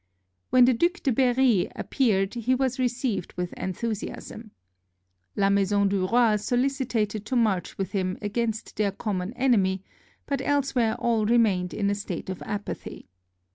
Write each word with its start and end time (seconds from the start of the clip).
When 0.49 0.65
the 0.65 0.73
Due 0.73 0.89
de 1.03 1.11
Berri 1.11 1.69
appeared 1.75 2.33
he 2.33 2.55
was 2.55 2.79
received 2.79 3.33
with 3.33 3.53
enthusiasm. 3.53 4.49
La 5.35 5.51
Maison 5.51 5.87
dtt 5.87 6.09
Roi 6.11 6.37
solicited 6.37 7.23
to 7.23 7.35
march 7.35 7.77
with 7.77 7.91
him 7.91 8.17
against 8.19 8.77
their 8.77 8.91
common 8.91 9.31
enemy, 9.33 9.83
but 10.25 10.41
elsewhere 10.41 10.95
all 10.95 11.27
re 11.27 11.37
mained 11.37 11.71
in 11.71 11.87
a 11.87 11.93
state 11.93 12.31
of 12.31 12.41
apathy. 12.41 13.09